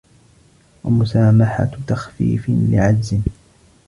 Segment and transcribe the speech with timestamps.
[0.83, 1.69] وَمُسَامَحَةُ
[2.43, 3.19] تَخْفِيفٍ لِعَجْزٍ